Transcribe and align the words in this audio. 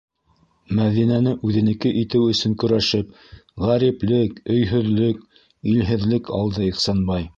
Мәҙинәне 0.77 1.33
үҙенеке 1.49 1.91
итеү 2.03 2.31
өсөн 2.35 2.55
көрәшеп 2.63 3.13
ғәриплек, 3.67 4.41
өйһөҙлөк, 4.55 5.21
илһеҙлек 5.75 6.33
алды 6.41 6.69
Ихсанбай. 6.73 7.29